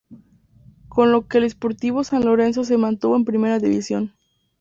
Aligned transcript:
Con 0.89 1.11
lo 1.11 1.27
que 1.27 1.37
el 1.37 1.47
Sportivo 1.47 2.03
San 2.03 2.25
Lorenzo 2.25 2.63
se 2.63 2.75
mantuvo 2.75 3.15
en 3.15 3.23
Primera 3.23 3.59
División. 3.59 4.13